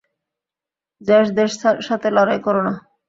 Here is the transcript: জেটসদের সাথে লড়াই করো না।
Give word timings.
জেটসদের 1.01 1.49
সাথে 1.87 2.07
লড়াই 2.17 2.39
করো 2.45 2.61
না। 2.67 2.73